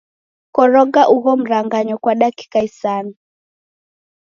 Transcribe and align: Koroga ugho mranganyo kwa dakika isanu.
Koroga 0.55 1.01
ugho 1.15 1.31
mranganyo 1.41 1.95
kwa 2.03 2.13
dakika 2.21 2.59
isanu. 2.69 3.11